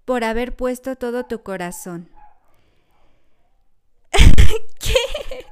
por 0.05 0.24
haber 0.24 0.55
puesto 0.55 0.96
todo 0.96 1.25
tu 1.25 1.43
corazón. 1.43 2.10
¿Qué? 4.13 5.46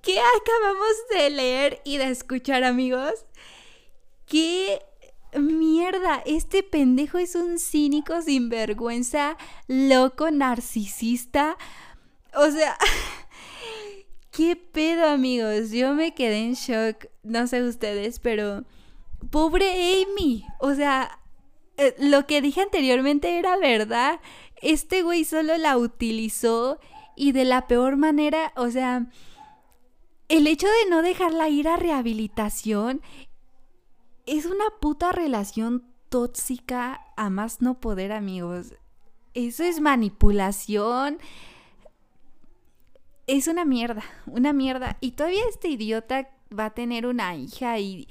¿Qué 0.00 0.18
acabamos 0.18 0.94
de 1.14 1.28
leer 1.28 1.82
y 1.84 1.98
de 1.98 2.08
escuchar, 2.08 2.64
amigos? 2.64 3.26
¿Qué 4.24 4.80
mierda, 5.38 6.22
este 6.26 6.62
pendejo 6.62 7.18
es 7.18 7.34
un 7.34 7.58
cínico 7.58 8.20
sinvergüenza, 8.22 9.36
loco, 9.68 10.30
narcisista. 10.30 11.56
O 12.34 12.50
sea, 12.50 12.76
qué 14.30 14.56
pedo 14.56 15.08
amigos, 15.08 15.70
yo 15.70 15.94
me 15.94 16.14
quedé 16.14 16.38
en 16.44 16.54
shock, 16.54 17.06
no 17.22 17.46
sé 17.46 17.62
ustedes, 17.62 18.18
pero 18.18 18.64
pobre 19.30 20.02
Amy, 20.02 20.44
o 20.60 20.74
sea, 20.74 21.18
eh, 21.76 21.94
lo 21.98 22.26
que 22.26 22.40
dije 22.40 22.60
anteriormente 22.60 23.38
era 23.38 23.56
verdad, 23.56 24.20
este 24.62 25.02
güey 25.02 25.24
solo 25.24 25.56
la 25.56 25.76
utilizó 25.76 26.78
y 27.14 27.32
de 27.32 27.44
la 27.44 27.66
peor 27.66 27.96
manera, 27.96 28.52
o 28.56 28.70
sea, 28.70 29.06
el 30.28 30.46
hecho 30.46 30.66
de 30.66 30.90
no 30.90 31.02
dejarla 31.02 31.48
ir 31.48 31.68
a 31.68 31.76
rehabilitación 31.76 33.00
es 34.26 34.44
una 34.44 34.64
puta 34.80 35.12
relación 35.12 35.84
tóxica 36.08 37.00
a 37.16 37.30
más 37.30 37.62
no 37.62 37.80
poder, 37.80 38.12
amigos. 38.12 38.74
Eso 39.34 39.62
es 39.62 39.80
manipulación. 39.80 41.18
Es 43.26 43.46
una 43.46 43.64
mierda, 43.64 44.02
una 44.26 44.52
mierda. 44.52 44.96
Y 45.00 45.12
todavía 45.12 45.42
este 45.48 45.68
idiota 45.68 46.30
va 46.56 46.66
a 46.66 46.74
tener 46.74 47.06
una 47.06 47.34
hija 47.36 47.78
y, 47.78 48.08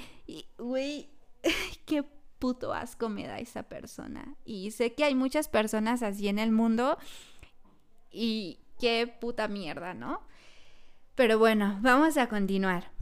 güey, 0.57 1.09
qué 1.85 2.03
puto 2.39 2.73
asco 2.73 3.09
me 3.09 3.27
da 3.27 3.39
esa 3.39 3.63
persona. 3.63 4.35
Y 4.45 4.71
sé 4.71 4.93
que 4.93 5.03
hay 5.03 5.15
muchas 5.15 5.49
personas 5.49 6.01
así 6.01 6.27
en 6.29 6.39
el 6.39 6.51
mundo 6.51 6.97
y 8.11 8.59
qué 8.79 9.07
puta 9.19 9.47
mierda, 9.47 9.93
¿no? 9.93 10.21
Pero 11.15 11.39
bueno, 11.39 11.77
vamos 11.81 12.17
a 12.17 12.27
continuar 12.27 12.94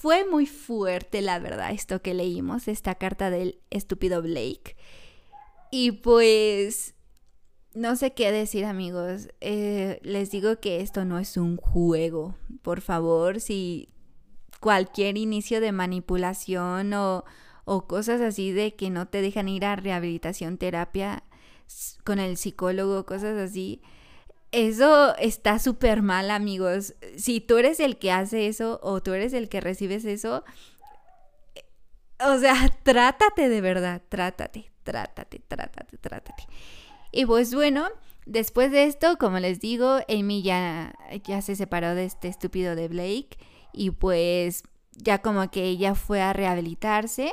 fue 0.00 0.24
muy 0.24 0.46
fuerte, 0.46 1.20
la 1.20 1.38
verdad, 1.38 1.72
esto 1.72 2.00
que 2.00 2.14
leímos, 2.14 2.68
esta 2.68 2.94
carta 2.94 3.28
del 3.28 3.60
estúpido 3.68 4.22
Blake. 4.22 4.74
Y 5.70 5.92
pues, 5.92 6.94
no 7.74 7.96
sé 7.96 8.14
qué 8.14 8.32
decir, 8.32 8.64
amigos. 8.64 9.28
Eh, 9.42 10.00
les 10.02 10.30
digo 10.30 10.58
que 10.58 10.80
esto 10.80 11.04
no 11.04 11.18
es 11.18 11.36
un 11.36 11.58
juego. 11.58 12.34
Por 12.62 12.80
favor, 12.80 13.40
si 13.40 13.90
cualquier 14.58 15.18
inicio 15.18 15.60
de 15.60 15.70
manipulación 15.70 16.94
o, 16.94 17.26
o 17.66 17.86
cosas 17.86 18.22
así 18.22 18.52
de 18.52 18.74
que 18.74 18.88
no 18.88 19.06
te 19.06 19.20
dejan 19.20 19.50
ir 19.50 19.66
a 19.66 19.76
rehabilitación, 19.76 20.56
terapia 20.56 21.24
con 22.04 22.20
el 22.20 22.38
psicólogo, 22.38 23.04
cosas 23.04 23.36
así, 23.36 23.82
eso 24.52 25.16
está 25.16 25.58
súper 25.58 26.02
mal, 26.02 26.30
amigos. 26.30 26.94
Si 27.16 27.40
tú 27.40 27.58
eres 27.58 27.80
el 27.80 27.98
que 27.98 28.12
hace 28.12 28.46
eso 28.46 28.80
o 28.82 29.02
tú 29.02 29.12
eres 29.12 29.32
el 29.32 29.48
que 29.48 29.60
recibes 29.60 30.04
eso, 30.04 30.44
o 32.20 32.38
sea, 32.38 32.54
trátate 32.82 33.48
de 33.48 33.60
verdad, 33.60 34.02
trátate, 34.08 34.70
trátate, 34.82 35.40
trátate, 35.46 35.96
trátate. 35.98 36.46
Y 37.12 37.26
pues 37.26 37.54
bueno, 37.54 37.88
después 38.26 38.70
de 38.72 38.84
esto, 38.84 39.18
como 39.18 39.38
les 39.38 39.60
digo, 39.60 39.98
Amy 40.08 40.42
ya, 40.42 40.94
ya 41.24 41.42
se 41.42 41.56
separó 41.56 41.94
de 41.94 42.04
este 42.04 42.28
estúpido 42.28 42.74
de 42.74 42.88
Blake 42.88 43.38
y 43.72 43.90
pues 43.90 44.64
ya 44.96 45.22
como 45.22 45.50
que 45.50 45.64
ella 45.64 45.94
fue 45.94 46.20
a 46.20 46.32
rehabilitarse. 46.32 47.32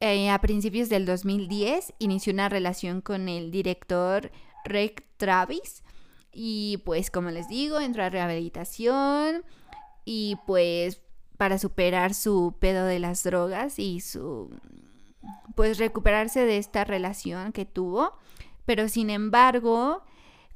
Eh, 0.00 0.28
a 0.28 0.38
principios 0.40 0.90
del 0.90 1.06
2010 1.06 1.94
inició 1.98 2.32
una 2.32 2.50
relación 2.50 3.00
con 3.00 3.28
el 3.28 3.50
director 3.50 4.30
Rick 4.64 5.04
Travis 5.16 5.83
y 6.34 6.82
pues 6.84 7.10
como 7.10 7.30
les 7.30 7.48
digo, 7.48 7.80
entró 7.80 8.02
a 8.02 8.10
rehabilitación 8.10 9.44
y 10.04 10.36
pues 10.46 11.00
para 11.36 11.58
superar 11.58 12.14
su 12.14 12.56
pedo 12.58 12.84
de 12.86 12.98
las 12.98 13.22
drogas 13.22 13.78
y 13.78 14.00
su 14.00 14.50
pues 15.54 15.78
recuperarse 15.78 16.44
de 16.44 16.58
esta 16.58 16.84
relación 16.84 17.52
que 17.52 17.64
tuvo. 17.64 18.12
Pero 18.66 18.88
sin 18.88 19.10
embargo, 19.10 20.02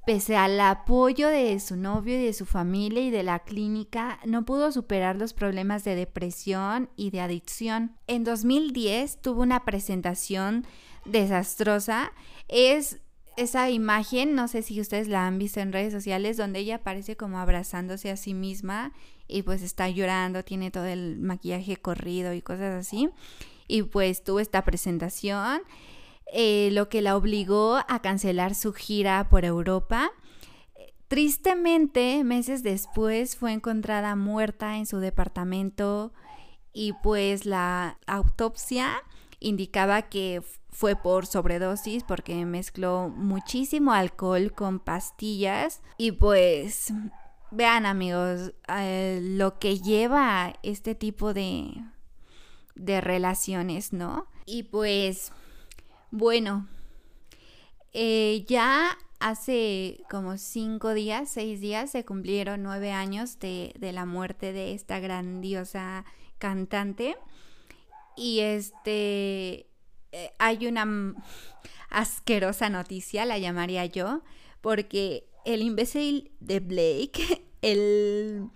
pese 0.06 0.36
al 0.36 0.58
apoyo 0.60 1.28
de 1.28 1.58
su 1.60 1.76
novio 1.76 2.18
y 2.18 2.24
de 2.24 2.32
su 2.32 2.46
familia 2.46 3.02
y 3.02 3.10
de 3.10 3.22
la 3.22 3.40
clínica, 3.40 4.18
no 4.24 4.44
pudo 4.44 4.72
superar 4.72 5.16
los 5.16 5.34
problemas 5.34 5.84
de 5.84 5.94
depresión 5.94 6.90
y 6.96 7.10
de 7.10 7.20
adicción. 7.20 7.96
En 8.06 8.24
2010 8.24 9.20
tuvo 9.20 9.42
una 9.42 9.64
presentación 9.64 10.66
desastrosa. 11.04 12.12
Es 12.48 13.00
esa 13.38 13.70
imagen, 13.70 14.34
no 14.34 14.48
sé 14.48 14.62
si 14.62 14.80
ustedes 14.80 15.06
la 15.06 15.26
han 15.26 15.38
visto 15.38 15.60
en 15.60 15.72
redes 15.72 15.92
sociales, 15.92 16.36
donde 16.36 16.58
ella 16.58 16.76
aparece 16.76 17.16
como 17.16 17.38
abrazándose 17.38 18.10
a 18.10 18.16
sí 18.16 18.34
misma 18.34 18.92
y 19.28 19.42
pues 19.42 19.62
está 19.62 19.88
llorando, 19.88 20.42
tiene 20.42 20.70
todo 20.70 20.86
el 20.86 21.18
maquillaje 21.18 21.76
corrido 21.76 22.32
y 22.34 22.42
cosas 22.42 22.74
así. 22.74 23.10
Y 23.68 23.82
pues 23.84 24.24
tuvo 24.24 24.40
esta 24.40 24.64
presentación, 24.64 25.60
eh, 26.32 26.70
lo 26.72 26.88
que 26.88 27.00
la 27.00 27.16
obligó 27.16 27.76
a 27.76 28.02
cancelar 28.02 28.54
su 28.54 28.72
gira 28.72 29.28
por 29.28 29.44
Europa. 29.44 30.10
Tristemente, 31.06 32.24
meses 32.24 32.62
después 32.62 33.36
fue 33.36 33.52
encontrada 33.52 34.16
muerta 34.16 34.78
en 34.78 34.86
su 34.86 34.98
departamento 34.98 36.12
y 36.72 36.92
pues 37.02 37.46
la 37.46 37.98
autopsia 38.06 39.02
indicaba 39.40 40.02
que 40.02 40.42
fue 40.70 40.96
por 40.96 41.26
sobredosis 41.26 42.04
porque 42.04 42.44
mezcló 42.44 43.08
muchísimo 43.08 43.92
alcohol 43.92 44.52
con 44.52 44.78
pastillas 44.80 45.80
y 45.96 46.12
pues 46.12 46.92
vean 47.50 47.86
amigos 47.86 48.52
eh, 48.68 49.20
lo 49.22 49.58
que 49.58 49.78
lleva 49.78 50.54
este 50.62 50.94
tipo 50.94 51.34
de, 51.34 51.72
de 52.74 53.00
relaciones, 53.00 53.92
¿no? 53.92 54.26
Y 54.46 54.64
pues 54.64 55.32
bueno, 56.10 56.66
eh, 57.92 58.44
ya 58.46 58.96
hace 59.20 60.00
como 60.10 60.36
cinco 60.38 60.94
días, 60.94 61.28
seis 61.28 61.60
días, 61.60 61.90
se 61.90 62.04
cumplieron 62.04 62.62
nueve 62.62 62.92
años 62.92 63.38
de, 63.38 63.74
de 63.78 63.92
la 63.92 64.06
muerte 64.06 64.52
de 64.52 64.74
esta 64.74 65.00
grandiosa 65.00 66.04
cantante. 66.38 67.16
Y 68.18 68.40
este, 68.40 69.66
eh, 70.12 70.32
hay 70.38 70.66
una 70.66 71.14
asquerosa 71.88 72.68
noticia, 72.68 73.24
la 73.24 73.38
llamaría 73.38 73.86
yo, 73.86 74.22
porque 74.60 75.28
el 75.44 75.62
imbécil 75.62 76.32
de 76.40 76.60
Blake, 76.60 77.46
el, 77.62 78.48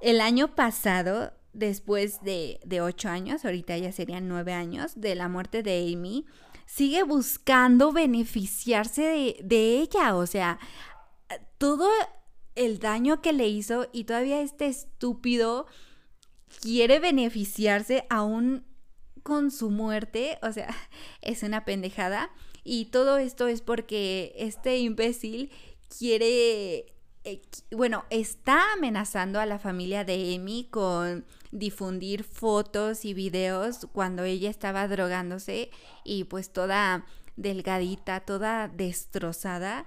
el 0.00 0.20
año 0.20 0.54
pasado, 0.54 1.32
después 1.52 2.22
de, 2.22 2.60
de, 2.64 2.80
ocho 2.80 3.08
años, 3.08 3.44
ahorita 3.44 3.76
ya 3.76 3.92
serían 3.92 4.28
nueve 4.28 4.54
años, 4.54 4.92
de 5.00 5.14
la 5.14 5.28
muerte 5.28 5.62
de 5.62 5.92
Amy, 5.92 6.24
sigue 6.66 7.02
buscando 7.02 7.92
beneficiarse 7.92 9.02
de, 9.02 9.36
de 9.42 9.80
ella. 9.80 10.14
O 10.16 10.26
sea, 10.26 10.58
todo 11.58 11.88
el 12.54 12.78
daño 12.78 13.20
que 13.20 13.32
le 13.32 13.48
hizo 13.48 13.88
y 13.92 14.04
todavía 14.04 14.40
este 14.40 14.66
estúpido 14.66 15.66
quiere 16.60 16.98
beneficiarse 16.98 18.06
aún 18.10 18.64
con 19.22 19.50
su 19.50 19.70
muerte, 19.70 20.38
o 20.42 20.52
sea, 20.52 20.68
es 21.22 21.42
una 21.42 21.64
pendejada. 21.64 22.30
Y 22.64 22.86
todo 22.86 23.18
esto 23.18 23.48
es 23.48 23.62
porque 23.62 24.34
este 24.36 24.78
imbécil 24.78 25.50
quiere, 25.98 26.86
eh, 27.24 27.42
bueno, 27.70 28.04
está 28.10 28.72
amenazando 28.74 29.40
a 29.40 29.46
la 29.46 29.58
familia 29.58 30.04
de 30.04 30.34
Amy 30.36 30.68
con 30.70 31.24
difundir 31.50 32.22
fotos 32.24 33.04
y 33.04 33.14
videos 33.14 33.88
cuando 33.92 34.24
ella 34.24 34.50
estaba 34.50 34.86
drogándose 34.88 35.70
y 36.04 36.24
pues 36.24 36.52
toda 36.52 37.06
delgadita, 37.36 38.20
toda 38.20 38.68
destrozada. 38.68 39.86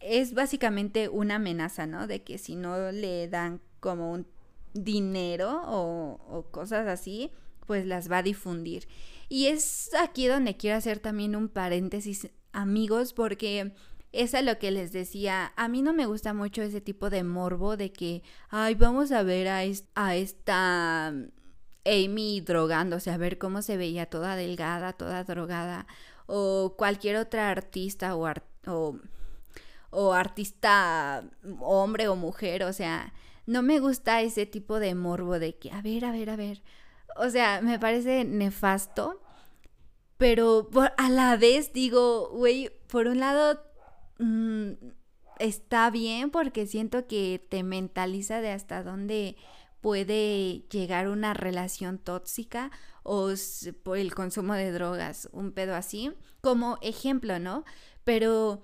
Es 0.00 0.34
básicamente 0.34 1.08
una 1.08 1.36
amenaza, 1.36 1.86
¿no? 1.86 2.06
De 2.06 2.22
que 2.22 2.38
si 2.38 2.56
no 2.56 2.92
le 2.92 3.28
dan 3.28 3.60
como 3.80 4.12
un 4.12 4.26
dinero 4.74 5.62
o, 5.66 6.18
o 6.28 6.44
cosas 6.50 6.88
así, 6.88 7.30
pues 7.72 7.86
las 7.86 8.12
va 8.12 8.18
a 8.18 8.22
difundir. 8.22 8.86
Y 9.30 9.46
es 9.46 9.94
aquí 9.98 10.26
donde 10.26 10.58
quiero 10.58 10.76
hacer 10.76 10.98
también 10.98 11.34
un 11.34 11.48
paréntesis, 11.48 12.28
amigos, 12.52 13.14
porque 13.14 13.72
es 14.12 14.34
a 14.34 14.42
lo 14.42 14.58
que 14.58 14.70
les 14.70 14.92
decía, 14.92 15.54
a 15.56 15.68
mí 15.68 15.80
no 15.80 15.94
me 15.94 16.04
gusta 16.04 16.34
mucho 16.34 16.60
ese 16.60 16.82
tipo 16.82 17.08
de 17.08 17.24
morbo 17.24 17.78
de 17.78 17.90
que, 17.90 18.22
ay, 18.50 18.74
vamos 18.74 19.10
a 19.10 19.22
ver 19.22 19.48
a, 19.48 19.62
a 19.94 20.16
esta 20.16 21.06
Amy 21.86 22.42
drogándose, 22.42 23.10
a 23.10 23.16
ver 23.16 23.38
cómo 23.38 23.62
se 23.62 23.78
veía 23.78 24.04
toda 24.04 24.36
delgada, 24.36 24.92
toda 24.92 25.24
drogada, 25.24 25.86
o 26.26 26.74
cualquier 26.76 27.16
otra 27.16 27.48
artista 27.48 28.14
o, 28.16 28.30
o, 28.66 28.98
o 29.88 30.12
artista 30.12 31.24
hombre 31.60 32.08
o 32.08 32.16
mujer, 32.16 32.64
o 32.64 32.74
sea, 32.74 33.14
no 33.46 33.62
me 33.62 33.80
gusta 33.80 34.20
ese 34.20 34.44
tipo 34.44 34.78
de 34.78 34.94
morbo 34.94 35.38
de 35.38 35.56
que, 35.56 35.70
a 35.70 35.80
ver, 35.80 36.04
a 36.04 36.12
ver, 36.12 36.28
a 36.28 36.36
ver, 36.36 36.60
o 37.16 37.30
sea, 37.30 37.60
me 37.62 37.78
parece 37.78 38.24
nefasto, 38.24 39.20
pero 40.16 40.68
a 40.96 41.08
la 41.10 41.36
vez 41.36 41.72
digo, 41.72 42.30
güey, 42.30 42.70
por 42.88 43.06
un 43.06 43.20
lado 43.20 43.60
mm, 44.18 44.72
está 45.38 45.90
bien 45.90 46.30
porque 46.30 46.66
siento 46.66 47.06
que 47.06 47.44
te 47.48 47.62
mentaliza 47.62 48.40
de 48.40 48.50
hasta 48.50 48.82
dónde 48.82 49.36
puede 49.80 50.64
llegar 50.70 51.08
una 51.08 51.34
relación 51.34 51.98
tóxica 51.98 52.70
o 53.02 53.30
por 53.82 53.98
el 53.98 54.14
consumo 54.14 54.54
de 54.54 54.70
drogas, 54.70 55.28
un 55.32 55.52
pedo 55.52 55.74
así, 55.74 56.12
como 56.40 56.78
ejemplo, 56.82 57.40
¿no? 57.40 57.64
Pero 58.04 58.62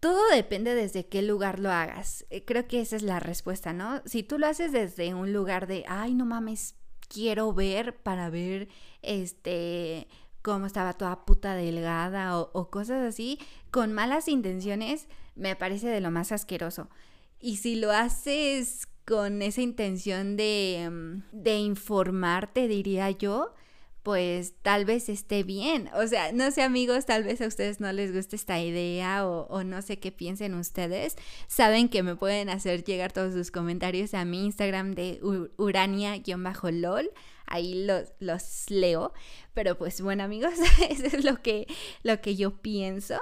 todo 0.00 0.20
depende 0.30 0.74
desde 0.74 1.06
qué 1.06 1.20
lugar 1.20 1.60
lo 1.60 1.70
hagas. 1.70 2.24
Eh, 2.30 2.44
creo 2.44 2.66
que 2.66 2.80
esa 2.80 2.96
es 2.96 3.02
la 3.02 3.20
respuesta, 3.20 3.72
¿no? 3.72 4.02
Si 4.06 4.22
tú 4.22 4.38
lo 4.38 4.46
haces 4.46 4.72
desde 4.72 5.14
un 5.14 5.32
lugar 5.32 5.66
de, 5.66 5.84
ay, 5.88 6.14
no 6.14 6.24
mames, 6.24 6.74
quiero 7.08 7.52
ver 7.52 7.96
para 7.96 8.30
ver 8.30 8.68
este 9.02 10.08
cómo 10.42 10.66
estaba 10.66 10.92
toda 10.92 11.24
puta 11.24 11.56
delgada 11.56 12.38
o, 12.38 12.70
cosas 12.70 13.02
así, 13.02 13.40
con 13.72 13.92
malas 13.92 14.28
intenciones, 14.28 15.08
me 15.34 15.56
parece 15.56 15.88
de 15.88 16.00
lo 16.00 16.12
más 16.12 16.30
asqueroso. 16.30 16.88
Y 17.40 17.56
si 17.56 17.74
lo 17.74 17.90
haces 17.90 18.86
con 19.04 19.42
esa 19.42 19.60
intención 19.60 20.36
de, 20.36 20.88
mm, 20.88 21.22
de 21.32 21.58
informarte, 21.58 22.68
diría 22.68 23.10
yo, 23.10 23.54
pues 24.06 24.54
tal 24.62 24.84
vez 24.84 25.08
esté 25.08 25.42
bien. 25.42 25.90
O 25.92 26.06
sea, 26.06 26.30
no 26.30 26.52
sé 26.52 26.62
amigos, 26.62 27.06
tal 27.06 27.24
vez 27.24 27.40
a 27.40 27.48
ustedes 27.48 27.80
no 27.80 27.90
les 27.90 28.14
guste 28.14 28.36
esta 28.36 28.60
idea 28.60 29.26
o, 29.26 29.64
no 29.64 29.82
sé 29.82 29.98
qué 29.98 30.12
piensen 30.12 30.54
ustedes. 30.54 31.16
Saben 31.48 31.88
que 31.88 32.04
me 32.04 32.14
pueden 32.14 32.48
hacer 32.48 32.84
llegar 32.84 33.10
todos 33.10 33.34
sus 33.34 33.50
comentarios 33.50 34.14
a 34.14 34.24
mi 34.24 34.44
Instagram 34.44 34.94
de 34.94 35.18
urania-lol. 35.56 37.10
Ahí 37.46 37.84
los, 37.84 38.12
los 38.20 38.70
leo. 38.70 39.12
Pero 39.54 39.76
pues 39.76 40.00
bueno 40.00 40.22
amigos, 40.22 40.54
eso 40.88 41.06
es 41.06 41.24
lo 41.24 41.42
que, 41.42 41.66
lo 42.04 42.20
que 42.20 42.36
yo 42.36 42.62
pienso. 42.62 43.18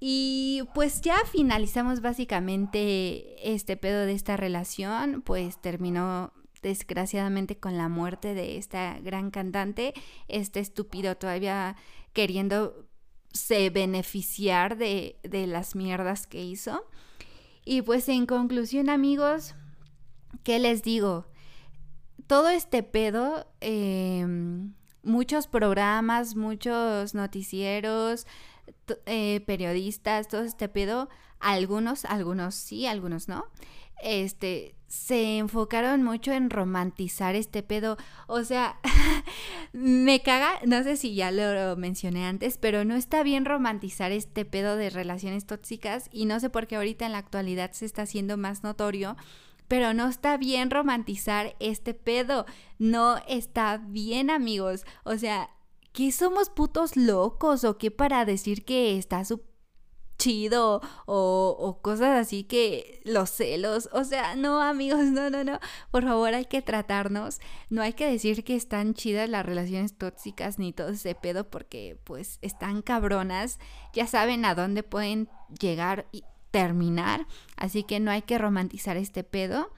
Y 0.00 0.62
pues 0.72 1.02
ya 1.02 1.18
finalizamos 1.30 2.00
básicamente 2.00 3.52
este 3.52 3.76
pedo 3.76 4.06
de 4.06 4.14
esta 4.14 4.38
relación, 4.38 5.20
pues 5.20 5.60
terminó 5.60 6.32
desgraciadamente 6.64 7.58
con 7.58 7.76
la 7.76 7.88
muerte 7.88 8.34
de 8.34 8.56
esta 8.56 8.98
gran 9.00 9.30
cantante, 9.30 9.92
este 10.28 10.60
estúpido 10.60 11.16
todavía 11.16 11.76
queriendo 12.14 12.88
se 13.32 13.68
beneficiar 13.68 14.78
de, 14.78 15.18
de 15.22 15.46
las 15.46 15.76
mierdas 15.76 16.26
que 16.26 16.42
hizo. 16.42 16.84
Y 17.64 17.82
pues 17.82 18.08
en 18.08 18.24
conclusión 18.26 18.88
amigos, 18.88 19.54
¿qué 20.42 20.58
les 20.58 20.82
digo? 20.82 21.26
Todo 22.26 22.48
este 22.48 22.82
pedo, 22.82 23.46
em, 23.60 24.72
muchos 25.02 25.46
programas, 25.46 26.34
muchos 26.34 27.14
noticieros, 27.14 28.26
eh, 29.04 29.42
periodistas, 29.46 30.28
todo 30.28 30.42
este 30.42 30.70
pedo, 30.70 31.10
algunos, 31.40 32.06
algunos 32.06 32.54
sí, 32.54 32.86
algunos 32.86 33.28
no, 33.28 33.44
este, 34.02 34.74
se 34.94 35.38
enfocaron 35.38 36.04
mucho 36.04 36.32
en 36.32 36.50
romantizar 36.50 37.34
este 37.34 37.62
pedo. 37.62 37.96
O 38.28 38.44
sea, 38.44 38.78
me 39.72 40.22
caga, 40.22 40.60
no 40.64 40.82
sé 40.84 40.96
si 40.96 41.14
ya 41.14 41.32
lo 41.32 41.76
mencioné 41.76 42.24
antes, 42.26 42.58
pero 42.58 42.84
no 42.84 42.94
está 42.94 43.22
bien 43.22 43.44
romantizar 43.44 44.12
este 44.12 44.44
pedo 44.44 44.76
de 44.76 44.90
relaciones 44.90 45.46
tóxicas 45.46 46.08
y 46.12 46.26
no 46.26 46.38
sé 46.38 46.48
por 46.48 46.66
qué 46.66 46.76
ahorita 46.76 47.06
en 47.06 47.12
la 47.12 47.18
actualidad 47.18 47.72
se 47.72 47.86
está 47.86 48.02
haciendo 48.02 48.36
más 48.36 48.62
notorio. 48.62 49.16
Pero 49.66 49.94
no 49.94 50.08
está 50.08 50.36
bien 50.36 50.70
romantizar 50.70 51.56
este 51.58 51.94
pedo. 51.94 52.44
No 52.78 53.16
está 53.26 53.78
bien, 53.78 54.30
amigos. 54.30 54.84
O 55.04 55.16
sea, 55.16 55.50
¿qué 55.92 56.12
somos 56.12 56.50
putos 56.50 56.96
locos 56.96 57.64
o 57.64 57.78
qué 57.78 57.90
para 57.90 58.26
decir 58.26 58.64
que 58.64 58.98
está 58.98 59.24
su 59.24 59.40
chido 60.24 60.80
o, 61.04 61.78
cosas 61.82 62.18
así 62.18 62.44
que 62.44 63.02
los 63.04 63.28
celos, 63.28 63.90
o 63.92 64.04
sea, 64.04 64.36
no 64.36 64.62
amigos, 64.62 65.04
no, 65.12 65.28
no, 65.28 65.44
no, 65.44 65.58
por 65.90 66.04
favor 66.04 66.32
hay 66.32 66.46
que 66.46 66.62
tratarnos, 66.62 67.40
no 67.68 67.82
hay 67.82 67.92
que 67.92 68.10
decir 68.10 68.42
que 68.42 68.56
están 68.56 68.94
chidas 68.94 69.28
las 69.28 69.44
relaciones 69.44 69.98
tóxicas 69.98 70.58
ni 70.58 70.72
todo 70.72 70.88
ese 70.88 71.14
pedo 71.14 71.50
porque 71.50 71.98
pues 72.04 72.38
están 72.40 72.80
cabronas, 72.80 73.58
ya 73.92 74.06
saben 74.06 74.46
a 74.46 74.54
dónde 74.54 74.82
pueden 74.82 75.28
llegar 75.60 76.06
y 76.10 76.24
terminar, 76.50 77.26
así 77.56 77.82
que 77.82 78.00
no 78.00 78.10
hay 78.10 78.22
que 78.22 78.38
romantizar 78.38 78.96
este 78.96 79.24
pedo. 79.24 79.70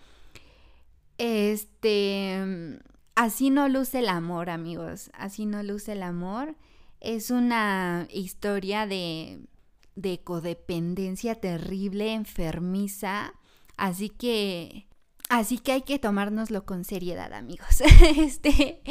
Este, 1.19 2.79
así 3.15 3.51
no 3.51 3.69
luce 3.69 4.01
el 4.01 4.09
amor, 4.09 4.51
amigos, 4.51 5.11
así 5.15 5.47
no 5.47 5.63
luce 5.63 5.93
el 5.93 6.03
amor. 6.03 6.55
Es 7.01 7.31
una 7.31 8.07
historia 8.11 8.87
de 8.87 9.41
de 9.97 10.23
codependencia 10.23 11.35
terrible, 11.35 12.13
enfermiza. 12.13 13.35
Así 13.77 14.11
que, 14.11 14.87
así 15.29 15.59
que 15.59 15.73
hay 15.73 15.83
que 15.83 15.99
tomárnoslo 15.99 16.65
con 16.65 16.85
seriedad, 16.85 17.33
amigos. 17.33 17.83
este, 18.17 18.83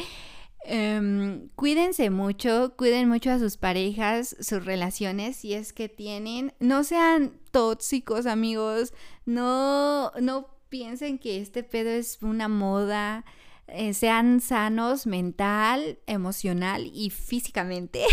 em, 0.65 1.47
cuídense 1.55 2.09
mucho, 2.09 2.75
cuiden 2.75 3.07
mucho 3.07 3.31
a 3.31 3.39
sus 3.39 3.57
parejas, 3.57 4.35
sus 4.39 4.65
relaciones, 4.65 5.37
si 5.37 5.53
es 5.53 5.71
que 5.71 5.87
tienen. 5.87 6.53
No 6.59 6.83
sean 6.83 7.39
tóxicos, 7.51 8.25
amigos. 8.25 8.93
No, 9.25 10.11
no 10.19 10.49
piensen 10.69 11.19
que 11.19 11.39
este 11.39 11.63
pedo 11.63 11.91
es 11.91 12.21
una 12.21 12.47
moda. 12.47 13.25
Eh, 13.67 13.93
sean 13.95 14.41
sanos 14.41 15.07
mental, 15.07 15.99
emocional 16.05 16.89
y 16.93 17.09
físicamente. 17.09 18.05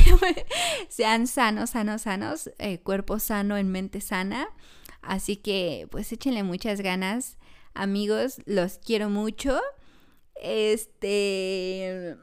sean 0.89 1.27
sanos, 1.27 1.71
sanos, 1.71 2.03
sanos, 2.03 2.51
eh, 2.59 2.79
cuerpo 2.81 3.19
sano 3.19 3.57
en 3.57 3.71
mente 3.71 4.01
sana. 4.01 4.49
Así 5.03 5.37
que 5.37 5.89
pues 5.91 6.11
échenle 6.13 6.43
muchas 6.43 6.81
ganas, 6.81 7.37
amigos, 7.75 8.41
los 8.47 8.79
quiero 8.79 9.11
mucho. 9.11 9.61
Este, 10.37 12.17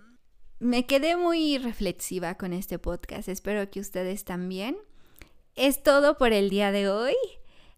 me 0.60 0.86
quedé 0.86 1.16
muy 1.16 1.58
reflexiva 1.58 2.36
con 2.36 2.54
este 2.54 2.80
podcast, 2.80 3.30
espero 3.30 3.70
que 3.70 3.80
ustedes 3.80 4.24
también. 4.24 4.78
Es 5.56 5.84
todo 5.84 6.18
por 6.18 6.34
el 6.34 6.50
día 6.50 6.72
de 6.72 6.90
hoy. 6.90 7.16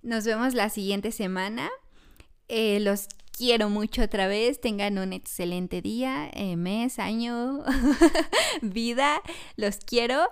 Nos 0.03 0.25
vemos 0.25 0.53
la 0.53 0.69
siguiente 0.69 1.11
semana. 1.11 1.69
Eh, 2.47 2.79
los 2.79 3.07
quiero 3.41 3.71
mucho 3.71 4.03
otra 4.03 4.27
vez. 4.27 4.61
Tengan 4.61 4.99
un 4.99 5.13
excelente 5.13 5.81
día, 5.81 6.29
eh, 6.33 6.55
mes, 6.55 6.99
año, 6.99 7.63
vida. 8.61 9.19
Los 9.55 9.77
quiero. 9.77 10.27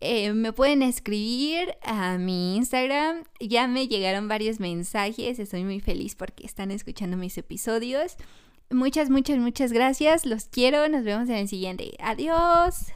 Eh, 0.00 0.34
me 0.34 0.52
pueden 0.52 0.82
escribir 0.82 1.74
a 1.82 2.18
mi 2.18 2.56
Instagram. 2.56 3.24
Ya 3.40 3.68
me 3.68 3.88
llegaron 3.88 4.28
varios 4.28 4.60
mensajes. 4.60 5.38
Estoy 5.38 5.64
muy 5.64 5.80
feliz 5.80 6.14
porque 6.14 6.44
están 6.44 6.70
escuchando 6.70 7.16
mis 7.16 7.38
episodios. 7.38 8.16
Muchas, 8.70 9.08
muchas, 9.08 9.38
muchas 9.38 9.72
gracias. 9.72 10.26
Los 10.26 10.44
quiero. 10.44 10.86
Nos 10.90 11.04
vemos 11.04 11.30
en 11.30 11.36
el 11.36 11.48
siguiente. 11.48 11.92
Adiós. 12.00 12.92